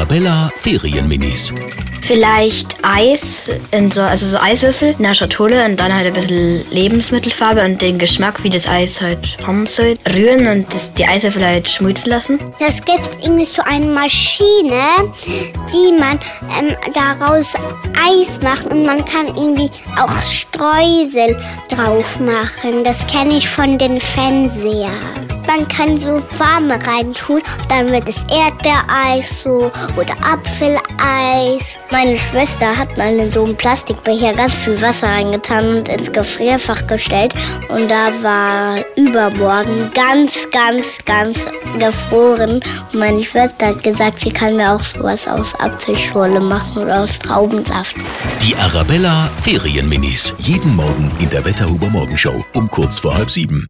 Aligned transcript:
Arabella 0.00 0.50
Ferienminis. 0.62 1.52
Vielleicht 2.00 2.74
Eis, 2.82 3.50
in 3.70 3.90
so, 3.90 4.00
also 4.00 4.26
so 4.26 4.38
Eiswürfel 4.38 4.94
in 4.96 5.02
der 5.02 5.14
Schatulle 5.14 5.62
und 5.66 5.78
dann 5.78 5.94
halt 5.94 6.06
ein 6.06 6.14
bisschen 6.14 6.64
Lebensmittelfarbe 6.70 7.62
und 7.62 7.82
den 7.82 7.98
Geschmack, 7.98 8.42
wie 8.42 8.48
das 8.48 8.66
Eis 8.66 9.02
halt 9.02 9.36
haben 9.46 9.66
soll, 9.66 9.96
rühren 10.08 10.48
und 10.48 10.72
das, 10.72 10.94
die 10.94 11.04
Eiswürfel 11.04 11.44
halt 11.44 11.68
schmilzen 11.68 12.10
lassen. 12.12 12.38
Das 12.58 12.82
gibt 12.82 13.10
irgendwie 13.22 13.44
so 13.44 13.60
eine 13.60 13.84
Maschine, 13.84 14.80
die 15.70 15.92
man 15.92 16.18
ähm, 16.58 16.74
daraus 16.94 17.52
Eis 17.92 18.40
macht 18.42 18.72
und 18.72 18.86
man 18.86 19.04
kann 19.04 19.26
irgendwie 19.26 19.68
auch 20.00 20.16
Streusel 20.22 21.36
drauf 21.68 22.18
machen. 22.18 22.84
Das 22.84 23.06
kenne 23.06 23.36
ich 23.36 23.46
von 23.46 23.76
den 23.76 24.00
Fernseher. 24.00 24.92
Man 25.56 25.66
kann 25.66 25.98
so 25.98 26.22
Farbe 26.38 26.78
reintun, 26.86 27.42
dann 27.68 27.90
wird 27.90 28.08
es 28.08 28.24
Erdbeereis 28.30 29.42
so 29.42 29.72
oder 29.96 30.14
Apfeleis. 30.22 31.76
Meine 31.90 32.16
Schwester 32.16 32.76
hat 32.76 32.96
mal 32.96 33.12
in 33.16 33.32
so 33.32 33.44
einen 33.44 33.56
Plastikbecher 33.56 34.32
ganz 34.34 34.54
viel 34.54 34.80
Wasser 34.80 35.08
reingetan 35.08 35.78
und 35.78 35.88
ins 35.88 36.12
Gefrierfach 36.12 36.86
gestellt. 36.86 37.34
Und 37.68 37.90
da 37.90 38.12
war 38.22 38.76
übermorgen 38.96 39.90
ganz, 39.92 40.48
ganz, 40.52 40.98
ganz 41.04 41.44
gefroren. 41.80 42.60
Und 42.92 42.94
meine 42.94 43.24
Schwester 43.24 43.68
hat 43.68 43.82
gesagt, 43.82 44.20
sie 44.20 44.30
kann 44.30 44.54
mir 44.54 44.70
auch 44.70 44.84
sowas 44.84 45.26
aus 45.26 45.56
Apfelschorle 45.56 46.38
machen 46.38 46.84
oder 46.84 47.00
aus 47.00 47.18
Traubensaft. 47.18 47.96
Die 48.40 48.54
Arabella 48.54 49.28
Ferienminis. 49.42 50.32
Jeden 50.38 50.76
Morgen 50.76 51.10
in 51.18 51.28
der 51.28 51.44
Wetterhuber 51.44 51.90
Morgenshow 51.90 52.44
um 52.54 52.70
kurz 52.70 53.00
vor 53.00 53.14
halb 53.14 53.32
sieben. 53.32 53.66